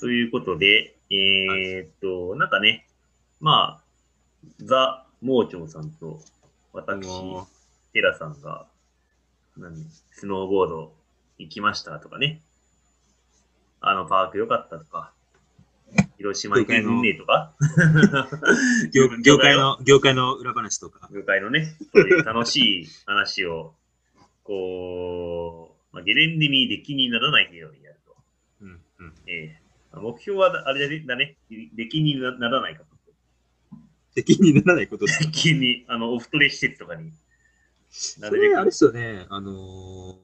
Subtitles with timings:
[0.00, 2.86] ということで、えー、っと、なんかね、
[3.38, 3.82] まあ、
[4.58, 6.20] ザ・盲腸さんと
[6.72, 7.06] 私、
[7.92, 8.66] テラさんが、
[9.58, 9.76] 何、
[10.12, 10.92] スノーボード
[11.36, 12.40] 行きましたとかね、
[13.82, 15.12] あのパーク良かったとか、
[16.16, 17.52] 広島行けんねとか。
[18.94, 21.10] 業 業界の、業界の裏話とか。
[21.12, 23.74] 業界のね、そういう楽しい話を、
[24.44, 28.16] こう、まあ、ゲレンデに出来にならないようにやると。
[28.62, 29.59] うんうん、ええ
[29.92, 32.90] 目標はあれだね、出来にならないかと。
[34.14, 37.12] 出来にならないこと出来に、あの、オフトレ施設とかに。
[37.90, 40.16] それ、あれですよね、あのー、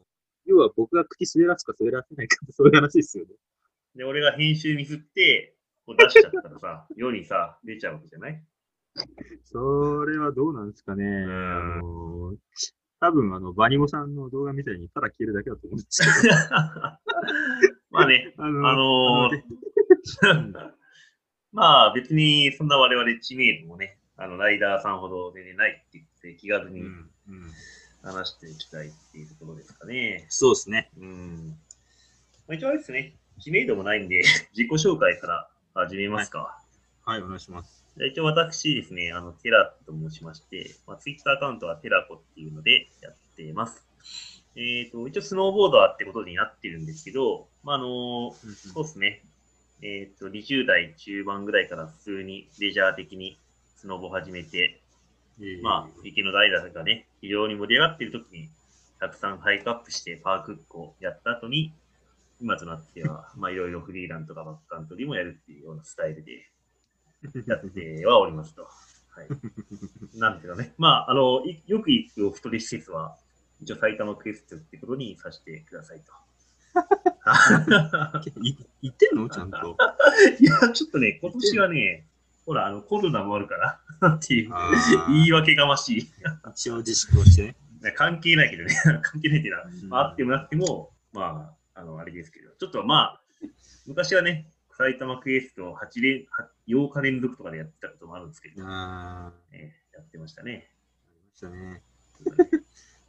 [0.46, 3.30] 要は僕が口滑らすか滑らせないかそういう話ですよね。
[3.96, 5.54] で、俺が編集ミスって、
[5.84, 8.42] こう出しちゃったらさ、 世にさ、出ちゃうわけじゃない？
[9.44, 11.04] それはどうなんですかね。
[11.24, 12.36] あのー、
[13.00, 16.34] 多分あの、バニモさんの動画みたいにただ消えるだけだと思うんですけど。
[17.90, 19.42] まあね、あのー、あのー、
[21.52, 26.82] まあ別にそんな我々知名度もね、あのライダーさんほど出てないって言って気軽に
[28.02, 30.20] 話していきたいっていうところですかね。
[30.24, 30.90] うん、そうですね。
[30.98, 31.56] うん。
[32.46, 34.22] まあ、一応あれですね、知名度もないんで、
[34.56, 36.58] 自己紹介から始めますか。
[37.04, 37.84] はい、はい、お願いします。
[38.12, 43.86] 一応私ですね、あの、テラと申しまして、まあ、ツイッターアカウントはテラコっていうのでやっています。
[44.54, 49.22] えっ、ー、と、一応スノーボーダーってことになってるんですけど、まあ、あの、そうですね。
[49.82, 53.38] えっ、ー、と、20代中盤ぐらいから普通にレジャー的に
[53.76, 54.80] スノボ始めて、
[55.38, 58.48] えー、まあ、池の代だとかね、非常に盛り上がっている時に、
[58.98, 61.72] たくさんハイクアップしてパークックをやった後に、
[62.40, 66.50] 今となっては、 まあ、いろいろフリーランとかバックカントリーもやるっていうようなスタイルで
[67.46, 68.62] やってはおりますと。
[68.62, 68.68] は
[69.22, 69.28] い。
[70.18, 70.74] なんですけどね。
[70.78, 73.16] まあ、あの、よく行くお太り施設は、
[73.60, 76.12] 一応埼玉クエストってことにさせてくださいと。
[78.82, 79.28] 言ってんの？
[79.28, 79.76] ちゃんと。
[80.38, 82.06] いや、ちょっとね、今年はね、
[82.44, 83.80] ほら、あの、コロナもあるから
[84.14, 84.52] っていう、
[85.08, 86.10] 言い訳がましい。
[86.50, 87.92] 一応自粛をしてね。
[87.92, 93.22] 関係ないけどね、関係ないっていうのは、まあ、あってもなくても、まあ、あの、あれですけど、ちょっとまあ、
[93.86, 96.26] 昔はね、埼玉クエスト8連
[96.68, 100.70] 8日連続とかでやってたこともあるんですけど、あえー、やってましたね。
[101.08, 101.82] ありましたね。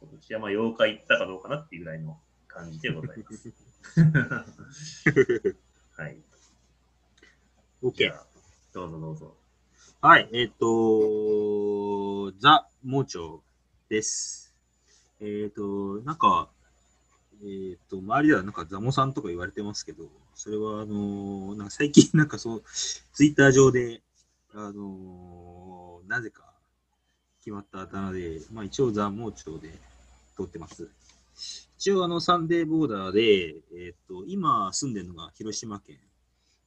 [0.00, 3.54] 今年はまあ8日行ったかどうかなっていうぐらいの感じでございます。
[5.96, 6.16] はい。
[7.82, 8.12] OK。
[8.72, 9.36] どうぞどうぞ。
[10.00, 13.18] はい、えっ、ー、と、ザ・盲腸
[13.88, 14.54] です。
[15.20, 16.48] えっ、ー、と、なんか、
[17.42, 20.04] えっ、ー、と、周りではなんかザモさんとか言われてますけど、
[20.34, 22.62] それはあのなんか最近なんかそう、
[23.12, 24.02] ツイッター上で、
[24.54, 26.44] あのなぜか
[27.40, 29.72] 決まったあだ名で、まあ一応ザ・盲腸で
[30.36, 30.88] 通ってます。
[31.78, 35.96] 一応あのサンデーボーダーで、えっ、と、今住んでるのが広島県。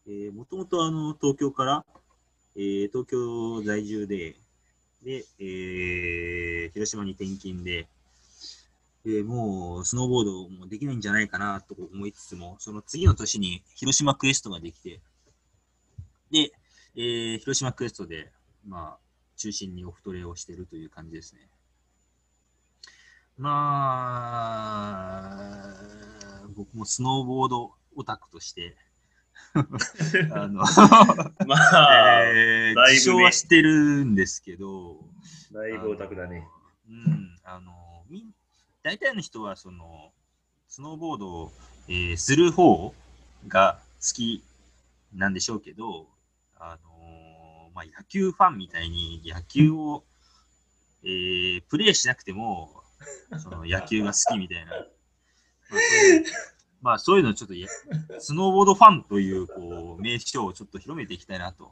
[0.08, 1.86] えー、もともとあの東京から、
[2.56, 4.36] えー、東京在住で、
[5.04, 7.90] で、えー、広島に転勤で、
[9.04, 15.02] で、もう、スノーボードもできないんじゃないかなと思いつつも、その次の年に広島クエストができて、
[16.32, 16.54] で、
[16.96, 18.32] えー、広島クエストで、
[18.66, 18.98] まあ、
[19.36, 21.42] 中心にオフトレをしてるという感じですね。
[23.38, 24.94] ま
[25.64, 28.76] あ、僕もスノーボードオタクとして、
[30.32, 30.64] あの、
[31.48, 34.98] まあ、えー、自称はしてるんですけど、
[35.52, 36.48] だいぶオタクだね。
[36.88, 38.26] うん、あの、み
[38.84, 40.14] 大体の人は、その、
[40.68, 41.52] スノーボードを、
[41.88, 42.94] えー、する方
[43.48, 44.44] が好き
[45.14, 46.08] なんでしょうけど、
[46.56, 50.06] あのー、まあ、野球ファンみたいに野球を、
[51.04, 52.81] えー、プレイしなくても、
[53.38, 54.72] その野球が好きみたいな。
[54.72, 56.26] まあ、そういう
[56.82, 57.54] まあ、そういうのちょっと
[58.20, 61.72] スノーボードファンというこう名称をちょっと広めていきたいなと。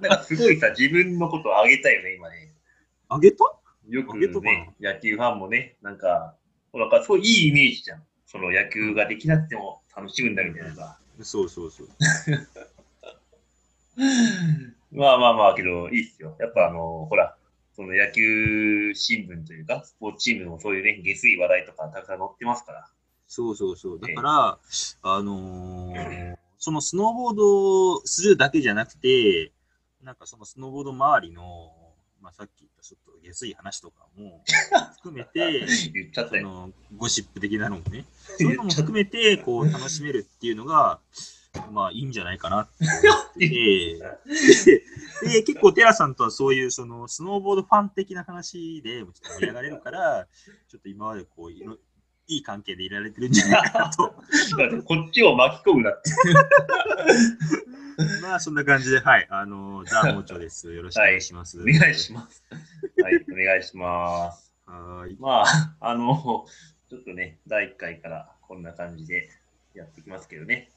[0.00, 2.52] なんかすごいさ、自分のことを上げたよね、今ね。
[3.10, 3.44] 上げた？
[3.88, 4.28] よくね、
[4.80, 6.36] 野球ファンもね、なんか、
[6.72, 8.02] ほら、そういいイメージじゃん。
[8.26, 10.98] その野球ができなくても楽しむんだみたいなさ。
[11.22, 11.88] そうそうそう。
[14.92, 16.36] まあまあまあ、けど、いいっすよ。
[16.38, 17.36] やっぱあの、ほら、
[17.80, 22.86] その野球新聞というか、スポーツチームもそういうね、下水話題とかたくさん載ってますから。
[23.26, 23.98] そうそうそう。
[23.98, 27.36] だから、えー、あのー、 そのスノーボー
[28.00, 29.52] ドするだけじゃなくて、
[30.02, 31.72] なんかそのスノーボード周りの、
[32.20, 34.44] まあ、さっき言ったちょっと下水話とかも
[34.96, 36.70] 含めて、 言っちゃったよ。
[36.94, 38.04] ゴシップ的なのもね、
[38.38, 41.00] そういうのも含めて、こう、楽しめるっていうのが、
[41.70, 44.84] まあいいんじゃないかなって思ってて、
[45.28, 50.26] で、結構テラさんとはそういうそのスノーボードファン的な話でちょっと盛り上がれるから、
[50.68, 51.76] ちょっと今までこういろ
[52.28, 54.14] いい関係でいられてるんじゃないかなと。
[54.84, 56.10] こっちを巻き込むなって。
[58.22, 59.26] まあ、そんな感じで、はい。
[59.30, 60.72] あの、ザ・モーチョです。
[60.72, 61.60] よろしくお願いします。
[61.60, 62.44] お願いします。
[63.02, 64.54] はい、お願いします。
[64.64, 65.16] はーい。
[65.18, 66.46] まあ、あの、
[66.88, 69.28] ちょっとね、第1回からこんな感じで
[69.74, 70.70] やっていきますけどね。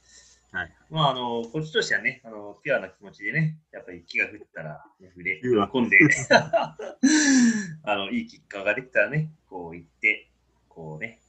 [0.53, 0.71] はい。
[0.91, 5.97] まあ、あの、こっちとしてはね、あの、ピュアな気持ちでね、やっぱり雪が降ったら、ね、筆、ピュア喜んで、
[7.83, 10.29] あの、いいキッカーができたらね、こう行って、
[10.69, 11.19] こうね、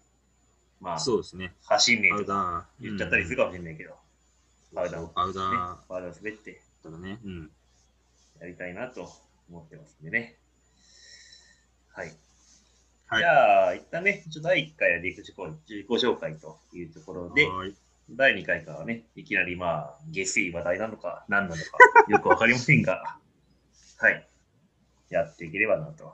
[0.78, 1.54] まあ、そうですね。
[1.62, 2.68] 走んねえとか。
[2.78, 3.96] 言っちゃったりするかもしれないけど、
[4.74, 7.18] パウダーを、ね、パウダーパウダーを滑ってだね。
[7.24, 7.50] うん。
[8.40, 9.10] やりたいなと
[9.48, 10.36] 思ってますんでね。
[11.88, 12.08] はい。
[13.06, 15.36] はいじゃあ、一旦ね、ちょっと第1回は陸自己
[15.68, 17.76] 自己紹介というところで、はーい。
[18.10, 21.62] 第2回からはね、いきなりまあ、下水話題なのか、何なのか、
[22.08, 23.18] よくわかりませんが、
[23.98, 24.28] はい。
[25.08, 26.12] やっていければなと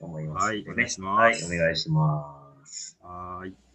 [0.00, 2.98] 思いますので、はいお願いしますはい、お願いします。
[3.02, 3.67] はーい。